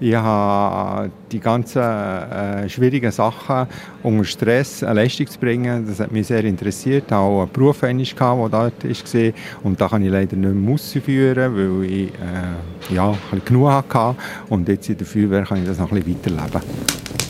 [0.00, 3.68] Ich habe die ganzen äh, schwierigen Sachen
[4.02, 5.86] unter Stress eine Leistung zu bringen.
[5.86, 7.04] Das hat mich sehr interessiert.
[7.06, 9.32] Ich hatte auch einen Beruf, gehabt, der dort war.
[9.62, 13.14] Und da kann ich leider nicht mehr ausführen, weil ich äh, ja,
[13.44, 14.16] genug hatte.
[14.48, 17.21] Und jetzt in der Feuerwehr kann ich das noch ein bisschen weiterleben.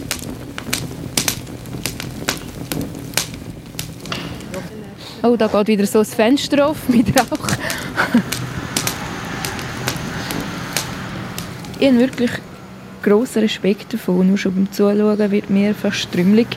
[5.25, 7.49] Oh, da geht wieder so das Fenster auf mit Rauch.
[11.79, 12.31] ich habe wirklich
[13.05, 14.27] grossen Respekt davon.
[14.27, 16.49] Nur schon beim Zuschauen wird mir fast strümmelig.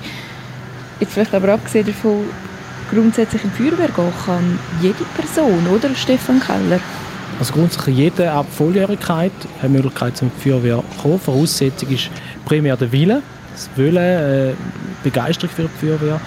[0.99, 2.21] Jetzt vielleicht aber abgesehen davon,
[2.89, 6.79] grundsätzlich die Feuerwehr gehen kann jede Person, oder Stefan Keller?
[7.37, 11.19] Also grundsätzlich jeder ab Volljährigkeit hat die Möglichkeit zum Feuerwehr zu kommen.
[11.19, 12.09] Voraussetzung ist
[12.45, 13.21] primär der Wille,
[13.53, 14.53] das Wollen, äh,
[15.03, 16.19] Begeisterung für die Feuerwehr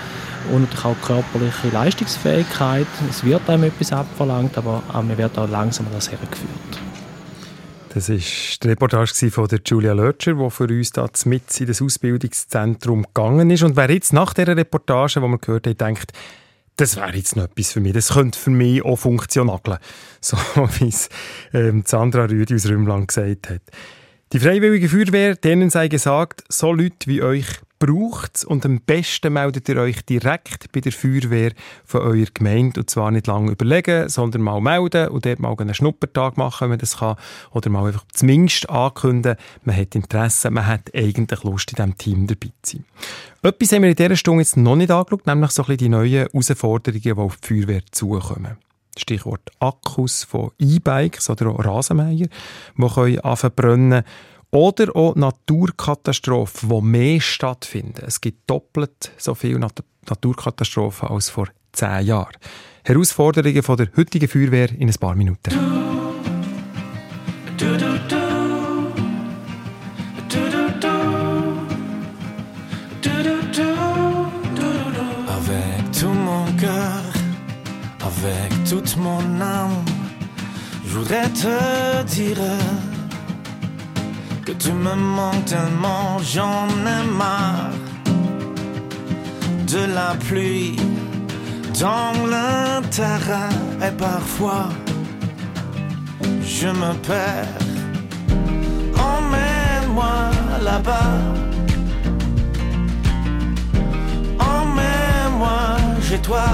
[0.52, 2.86] und natürlich auch körperliche Leistungsfähigkeit.
[3.08, 6.80] Es wird einem etwas abverlangt, aber man wird auch langsam an das hergeführt.
[7.94, 11.82] Das war die Reportage von der Julia Lötscher, die für uns da mit in das
[11.82, 13.62] Ausbildungszentrum gegangen ist.
[13.62, 16.12] Und wer jetzt nach dieser Reportage, die wir gehört haben, denkt,
[16.76, 19.60] das wäre jetzt noch etwas für mich, das könnte für mich auch funktionieren.
[20.20, 20.36] So
[20.78, 21.08] wie es
[21.52, 23.62] ähm, Sandra Rüdi aus Rümlang gesagt hat.
[24.32, 27.46] Die Freiwillige Feuerwehr, denen sei gesagt, so Leute wie euch
[27.78, 31.52] braucht und am besten meldet ihr euch direkt bei der Feuerwehr
[31.84, 35.74] von eurer Gemeinde und zwar nicht lange überlegen, sondern mal melden und dort mal einen
[35.74, 37.16] Schnuppertag machen, wenn man das kann
[37.52, 42.26] oder mal einfach zumindest ankündigen, man hat Interesse, man hat eigentlich Lust in diesem Team
[42.26, 42.84] dabei zu sein.
[43.42, 45.88] Etwas haben wir in dieser Stunde jetzt noch nicht angeschaut, nämlich so ein bisschen die
[45.88, 48.56] neuen Herausforderungen, die auf die Feuerwehr zukommen.
[48.96, 52.28] Stichwort Akkus von E-Bikes oder auch Rasenmäher,
[52.76, 54.04] die können anfangen brennen
[54.50, 58.02] oder auch Naturkatastrophen, die mehr stattfinden.
[58.06, 62.32] Es gibt doppelt so viele Nat Naturkatastrophen als vor zehn Jahren.
[62.84, 65.52] Herausforderungen von der heutigen Feuerwehr in ein paar Minuten.
[76.00, 77.02] Tout mon cœur,
[78.00, 79.84] avec toute mon âme,
[80.84, 82.38] je voudrais te dire
[84.48, 87.70] que tu me manques tellement, j'en ai marre
[89.66, 90.76] de la pluie
[91.78, 92.14] dans
[92.98, 93.54] terrain
[93.86, 94.70] et parfois
[96.42, 97.66] je me perds.
[99.12, 100.20] Emmène-moi
[100.68, 101.16] là-bas.
[104.56, 105.60] Emmène-moi
[106.08, 106.48] chez toi.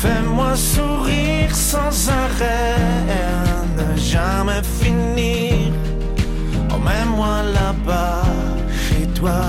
[0.00, 2.76] Fais-moi sourire sans arrêt,
[3.78, 5.72] ne jamais finir.
[6.70, 8.24] Emmène-moi là-bas
[8.84, 9.40] chez toi.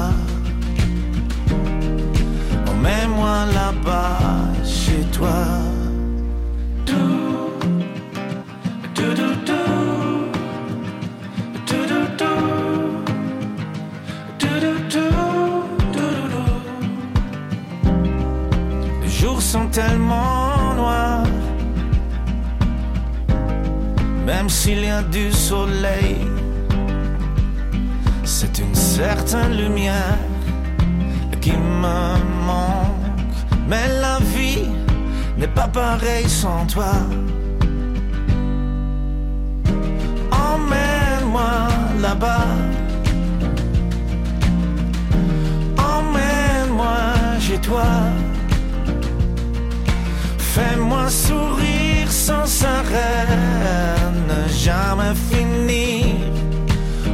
[2.71, 4.19] Emmène-moi là-bas
[4.63, 5.37] chez toi.
[19.01, 20.54] Les jours sont tellement
[24.25, 26.17] même s'il y a du soleil,
[28.23, 30.17] c'est une certaine lumière
[31.41, 31.99] qui me
[32.45, 33.37] manque.
[33.67, 34.69] Mais la vie
[35.37, 36.93] n'est pas pareille sans toi.
[40.31, 41.67] Emmène-moi
[42.01, 42.45] là-bas.
[47.65, 47.83] toi.
[50.37, 53.27] Fais-moi sourire sans arrêt,
[53.63, 54.04] ne
[54.65, 56.15] jamais finir.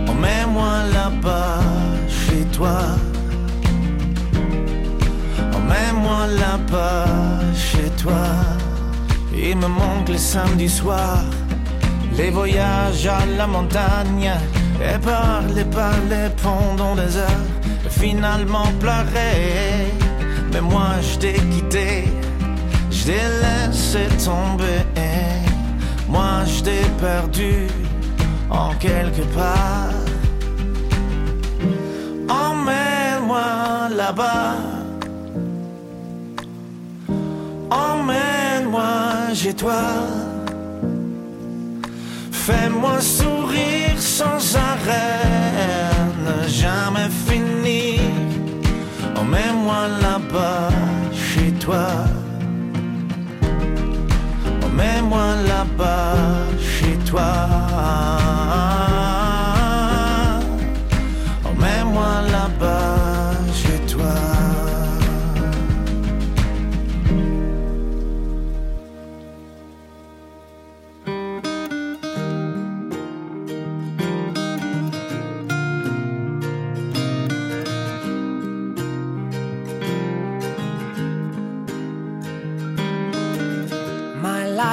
[0.08, 1.60] Emmène-moi là-bas
[2.08, 2.80] chez toi.
[5.58, 7.08] Emmène-moi là-bas
[7.68, 8.24] chez toi.
[9.34, 11.30] Il me manque les samedis soirs,
[12.18, 14.32] les voyages à la montagne,
[14.88, 17.47] et parler, parler pendant des heures,
[17.86, 19.91] et finalement pleurer.
[20.54, 22.06] Mais moi je t'ai quitté,
[22.91, 24.91] je t'ai laissé tomber.
[26.12, 27.53] Moi je t'ai perdu
[28.49, 29.95] en quelque part.
[32.28, 34.55] Emmène-moi là-bas.
[37.70, 39.84] Emmène-moi chez toi.
[42.45, 44.41] Fais-moi sourire sans
[44.72, 45.30] arrêt,
[46.26, 48.01] ne jamais finir.
[49.16, 50.72] Emmène-moi là-bas
[51.14, 51.88] chez toi.
[54.82, 56.16] Emmène-moi là-bas
[56.60, 57.22] chez toi.
[61.46, 62.91] Emmène-moi là-bas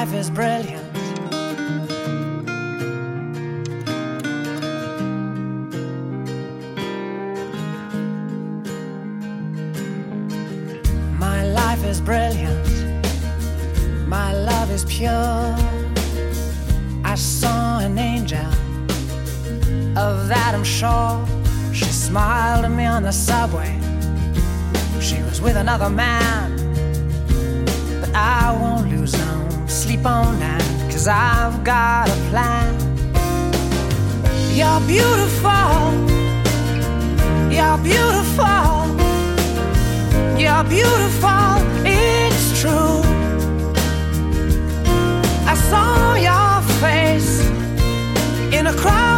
[0.09, 0.95] life is brilliant.
[11.19, 12.67] My life is brilliant.
[14.09, 15.55] My love is pure.
[17.05, 18.39] I saw an angel.
[19.95, 21.27] Of I'm sure.
[21.75, 23.79] She smiled at me on the subway.
[25.01, 26.48] She was with another man.
[29.99, 30.39] Sleep on
[30.91, 32.75] cause I've got a plan.
[34.55, 35.81] You're beautiful,
[37.51, 38.87] you're beautiful,
[40.37, 41.51] you're beautiful,
[41.85, 43.03] it's true.
[45.47, 47.41] I saw your face
[48.53, 49.18] in a crowded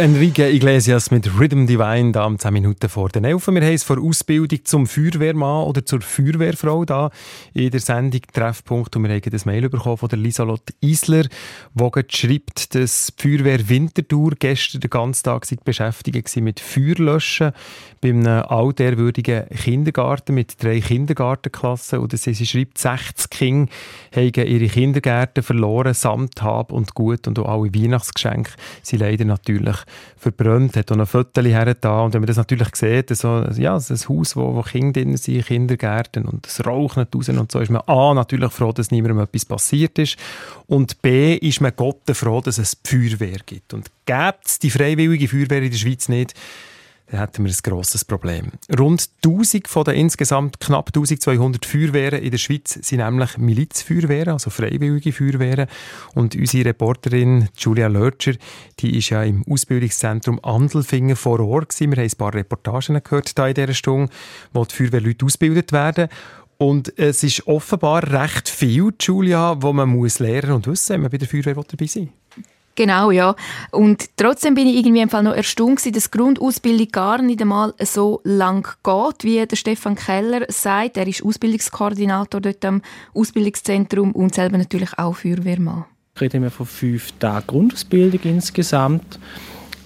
[0.00, 3.48] Enrique Iglesias mit Rhythm Divine, da um 10 Minuten vor den 11.
[3.48, 7.10] Wir haben es vor Ausbildung zum Feuerwehrmann oder zur Feuerwehrfrau da
[7.52, 11.24] in der Sendung Treffpunkt und wir haben ein Mail bekommen von der Lieselotte Isler,
[11.74, 17.52] die schreibt, dass die Feuerwehr Winterthur gestern den ganzen Tag beschäftigt war mit Feuerlöschen
[18.00, 23.72] bei einem altehrwürdigen Kindergarten mit drei Kindergartenklassen und sie, sie schreibt, 60 Kinder
[24.16, 29.76] haben ihre Kindergärten verloren, samt Hab und Gut und auch alle Weihnachtsgeschenke sind leider natürlich
[30.16, 30.76] verbrannt.
[30.76, 34.00] Hat auch noch Fotos hergetan und wenn man das natürlich sieht, so, ja, so ein
[34.18, 37.70] Haus, wo, wo Kinder drin sind, Kindergärten und es raucht nicht raus und so, ist
[37.70, 40.16] man A, natürlich froh, dass niemandem etwas passiert ist
[40.66, 43.74] und B, ist man Gott froh, dass es die Feuerwehr gibt.
[43.74, 46.34] Und gibt es die freiwillige Feuerwehr in der Schweiz nicht,
[47.10, 48.52] dann hätten wir ein grosses Problem.
[48.78, 54.50] Rund 1000 von den insgesamt knapp 1200 Feuerwehren in der Schweiz sind nämlich Milizfeuerwehren, also
[54.50, 55.66] freiwillige Feuerwehren.
[56.14, 58.34] Und unsere Reporterin Julia Lörtscher,
[58.78, 61.90] die ist ja im Ausbildungszentrum Andelfingen vor Ort gewesen.
[61.90, 64.12] Wir haben ein paar Reportagen gehört da in dieser Stunde,
[64.52, 66.08] wo die Feuerwehrleute ausgebildet werden.
[66.58, 71.10] Und es ist offenbar recht viel, Julia, wo man muss lernen und wissen, wenn man
[71.10, 72.19] bei der Feuerwehr dabei sein will.
[72.80, 73.36] Genau, ja.
[73.72, 77.74] Und trotzdem bin ich irgendwie im Fall noch erstaunt gewesen, dass Grundausbildung gar nicht einmal
[77.78, 80.96] so lang geht, wie der Stefan Keller sagt.
[80.96, 82.80] Er ist Ausbildungskoordinator dort am
[83.12, 85.84] Ausbildungszentrum und selber natürlich auch Feuerwehrmann.
[86.18, 89.18] reden wir von fünf Tagen Grundausbildung insgesamt,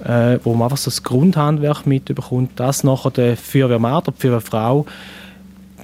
[0.04, 4.86] äh, wo man einfach so das Grundhandwerk mitbekommt, dass nachher der Feuerwehrmann oder die Feuerwehrfrau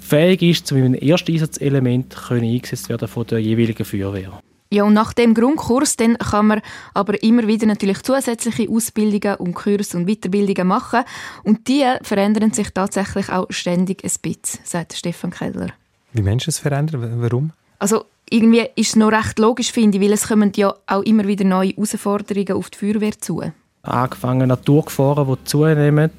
[0.00, 4.40] fähig ist, um ein erstes Einsatzelement können eingesetzt werden von der jeweiligen Feuerwehr.
[4.72, 6.62] Ja, und nach dem Grundkurs dann kann man
[6.94, 11.02] aber immer wieder natürlich zusätzliche Ausbildungen und Kurse und Weiterbildungen machen.
[11.42, 15.70] Und die verändern sich tatsächlich auch ständig ein bisschen, sagt Stefan Keller.
[16.12, 17.50] Wie Menschen es verändern, warum?
[17.80, 21.26] Also irgendwie ist es noch recht logisch, finde ich, weil es kommen ja auch immer
[21.26, 23.42] wieder neue Herausforderungen auf die Feuerwehr zu.
[23.82, 26.10] Angefangen Naturgefahren, die zunehmen.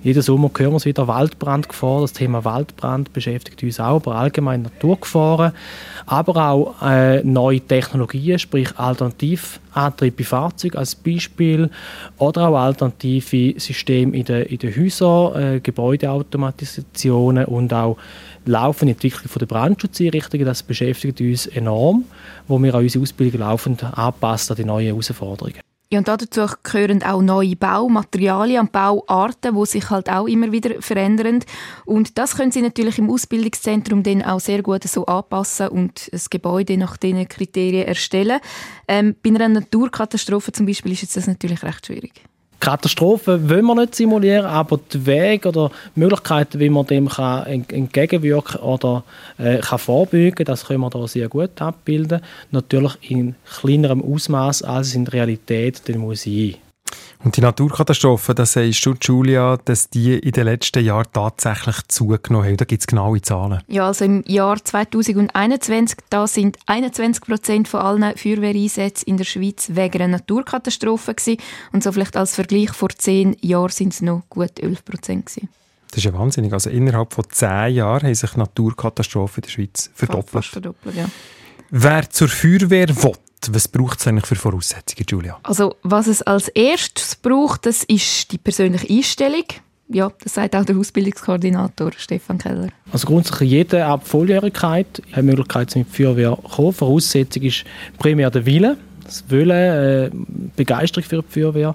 [0.00, 2.02] Jeden Sommer hören wir es wieder, Waldbrandgefahr.
[2.02, 5.52] Das Thema Waldbrand beschäftigt uns auch, aber allgemein Naturgefahren.
[6.06, 11.68] Aber auch äh, neue Technologien, sprich Alternativantrieb bei Fahrzeugen als Beispiel.
[12.16, 17.96] Oder auch alternative Systeme in den, in den Häusern, äh, Gebäudeautomatisationen und auch
[18.46, 20.46] laufende Entwicklung der Brandschutzeinrichtungen.
[20.46, 22.04] Das beschäftigt uns enorm,
[22.46, 25.67] wo wir auch unsere Ausbildung laufend anpassen an die neuen Herausforderungen.
[25.90, 30.82] Ja, und dazu gehören auch neue Baumaterialien und Bauarten, die sich halt auch immer wieder
[30.82, 31.40] verändern.
[31.86, 36.28] Und das können Sie natürlich im Ausbildungszentrum dann auch sehr gut so anpassen und das
[36.28, 38.40] Gebäude nach diesen Kriterien erstellen.
[38.86, 42.22] Ähm, bei einer Naturkatastrophe zum Beispiel ist jetzt das natürlich recht schwierig.
[42.60, 47.72] Katastrophen wollen wir nicht simulieren, aber die Wege oder Möglichkeiten, wie man dem kann ent-
[47.72, 49.04] entgegenwirken oder
[49.38, 52.20] äh, kann vorbeugen, das können wir da sehr gut abbilden.
[52.50, 56.56] Natürlich in kleinerem Ausmaß, als es in der Realität dann muss sein.
[57.24, 62.46] Und die Naturkatastrophen, das sagst du, Julia, dass die in den letzten Jahren tatsächlich zugenommen
[62.46, 62.56] haben.
[62.56, 63.60] Da gibt es genaue Zahlen.
[63.66, 69.70] Ja, also im Jahr 2021, da sind 21 Prozent von allen Feuerwehreinsätzen in der Schweiz
[69.74, 71.38] wegen einer Naturkatastrophe gewesen.
[71.72, 75.48] Und so vielleicht als Vergleich, vor zehn Jahren sind es noch gut 11 Prozent gewesen.
[75.90, 76.52] Das ist ja wahnsinnig.
[76.52, 80.30] Also innerhalb von zehn Jahren haben sich Naturkatastrophen in der Schweiz verdoppelt.
[80.30, 81.06] Fast verdoppelt, ja.
[81.70, 83.12] Wer zur Feuerwehr will,
[83.50, 85.38] was braucht es eigentlich für Voraussetzungen, Julia?
[85.42, 89.44] Also was es als erstes braucht, das ist die persönliche Einstellung.
[89.90, 92.68] Ja, das sagt auch der Ausbildungskoordinator Stefan Keller.
[92.92, 96.72] Also grundsätzlich jede ab Volljährigkeit hat die Möglichkeit, mit der Feuerwehr zu kommen.
[96.72, 97.64] Voraussetzung ist
[97.98, 98.76] primär der Wille,
[99.08, 100.10] das Wollen, äh,
[100.56, 101.74] Begeisterung für die Feuerwehr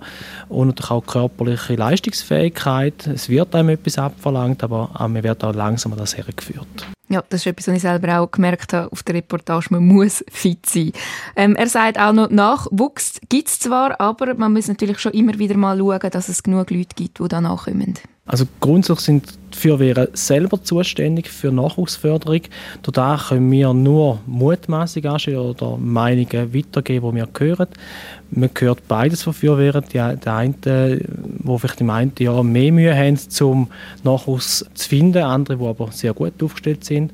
[0.50, 3.08] und natürlich auch körperliche Leistungsfähigkeit.
[3.08, 6.88] Es wird einem etwas abverlangt, aber man wird auch langsam an das hergeführt.
[7.10, 9.68] Ja, das ist etwas, was ich selber auch gemerkt habe auf der Reportage.
[9.70, 10.94] Man muss fit sein.
[11.36, 15.38] Ähm, er sagt auch noch, Nachwuchs gibt es zwar, aber man muss natürlich schon immer
[15.38, 18.00] wieder mal schauen, dass es genug Leute gibt, die da nachkommen.
[18.26, 22.40] Also grundsätzlich sind die Feuerwehren selber zuständig für Nachwuchsförderung.
[22.82, 27.68] Dadurch können wir nur mutmaßlich oder Meinungen weitergeben, die wir hören.
[28.32, 29.84] Man hört beides von Feuerwehren.
[29.92, 31.02] Die, der eine,
[31.40, 33.68] wo vielleicht im einen Jahr mehr Mühe haben, zum
[34.06, 37.12] Nachwuchs zu finden, andere, die aber sehr gut aufgestellt sind.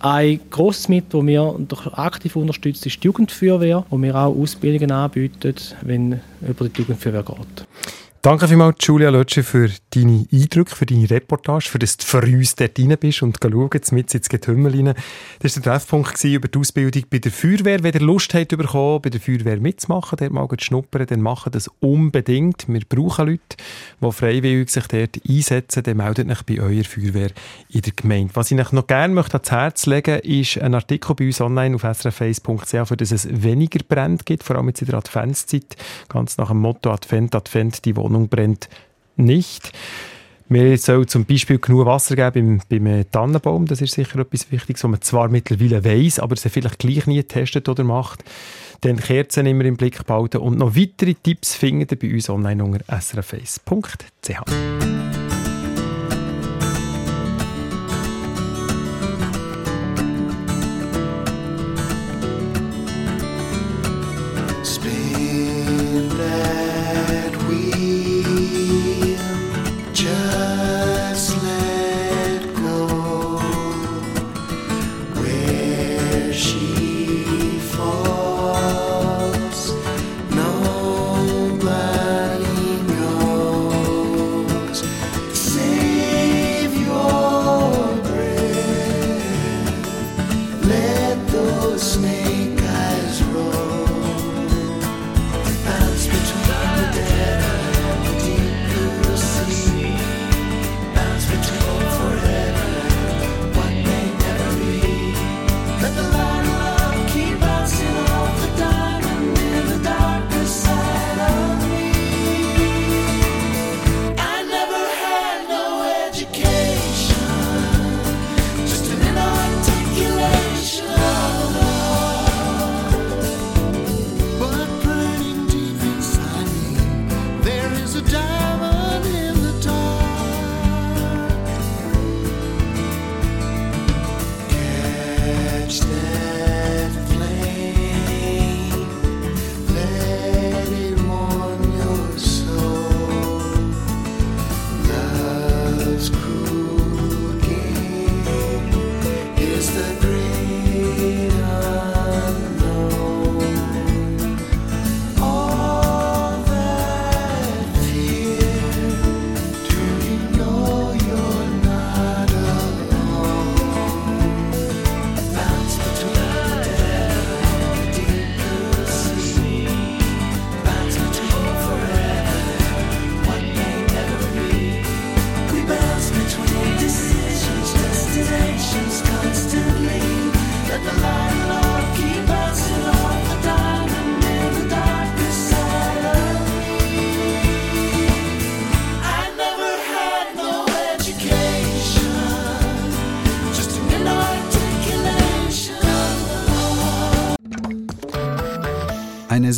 [0.00, 5.54] Ein grosses Mittel, das wir aktiv unterstützt, ist die Jugendfeuerwehr, wo wir auch Ausbildungen anbieten,
[5.80, 7.66] wenn es über die Jugendfeuerwehr geht.
[8.22, 12.54] Danke vielmals, Julia Lötsche, für deine Eindrücke, für deine Reportage, für dass du für uns
[12.54, 14.94] dort rein bist und schauen, mit ins Getümmel rein.
[15.38, 17.82] Das war der Treffpunkt über die Ausbildung bei der Feuerwehr.
[17.82, 21.52] Wenn ihr Lust habt, bekommen, bei der Feuerwehr mitzumachen, dort mal zu schnuppern, dann machen
[21.52, 22.68] das unbedingt.
[22.68, 23.56] Wir brauchen Leute,
[24.02, 25.82] die freiwillig sich dort einsetzen.
[25.82, 27.30] Dann meldet euch bei eurer Feuerwehr
[27.70, 28.36] in der Gemeinde.
[28.36, 31.74] Was ich euch noch gerne möchte ans Herz legen ist ein Artikel bei uns online
[31.74, 35.74] auf srface.ch, für das es weniger brennt gibt, vor allem jetzt in der Adventszeit.
[36.10, 38.68] Ganz nach dem Motto Advent, Advent, die Wohnung brennt
[39.16, 39.72] nicht.
[40.48, 43.66] Wir soll zum Beispiel genug Wasser geben beim, beim Tannenbaum.
[43.66, 47.18] Das ist sicher etwas Wichtiges, was man zwar mittlerweile weiss, aber es vielleicht gleich nie
[47.18, 48.24] getestet oder macht.
[48.80, 52.64] Dann Kerzen immer im Blick behalten und noch weitere Tipps findet ihr bei uns online
[52.64, 55.09] unter srface.ch.